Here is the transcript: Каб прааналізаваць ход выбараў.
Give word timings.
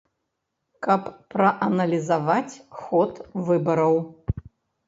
Каб 0.85 1.03
прааналізаваць 1.33 2.61
ход 2.81 3.21
выбараў. 3.51 3.95